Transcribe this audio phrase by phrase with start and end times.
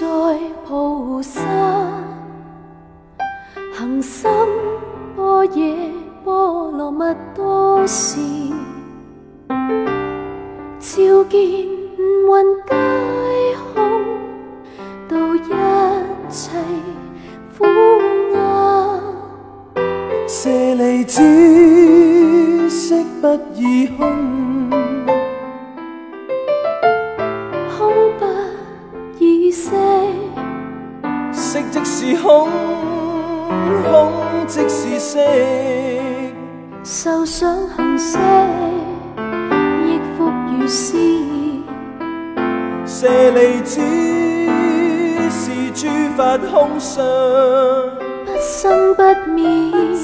[0.00, 0.06] 在
[0.64, 1.42] 菩萨
[3.74, 4.30] 行深
[5.16, 5.74] 波野
[6.22, 7.04] 波罗蜜
[7.34, 8.20] 多时，
[10.78, 11.66] 照见
[11.96, 14.00] 五蕴皆空，
[15.08, 15.40] 度一
[16.30, 16.52] 切
[17.58, 19.00] 苦厄。
[20.28, 24.57] 舍利子，色不异空。
[31.50, 32.50] 色即是空，
[33.90, 34.12] 空
[34.46, 35.18] 即是色。
[36.84, 38.18] 受想行识，
[39.86, 40.94] 亦复如是。
[42.84, 43.80] 舍利子，
[45.30, 45.86] 是诸
[46.18, 47.02] 法空相，
[48.26, 49.48] 不生不灭，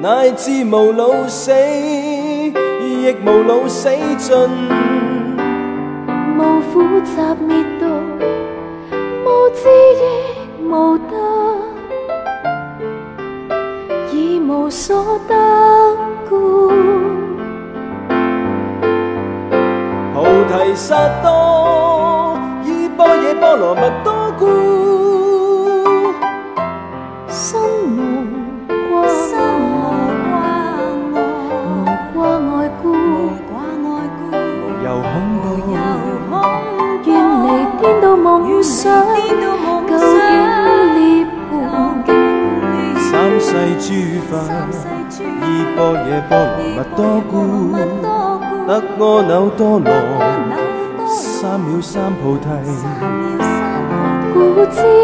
[0.00, 4.36] 乃至无老死，亦无老死尽。
[6.36, 7.86] 无苦集灭道，
[9.24, 9.68] 无智
[10.02, 11.16] 亦无得，
[14.12, 15.96] 以无所得
[16.28, 16.68] 故。
[20.12, 24.73] 菩提萨埵依般若波罗蜜多故。
[43.86, 43.92] 诸
[44.30, 44.38] 法，
[45.42, 48.08] 依波罗蜜多故，得
[48.66, 49.92] 阿耨多罗
[51.06, 52.48] 三藐三菩提。
[54.32, 55.03] 故知。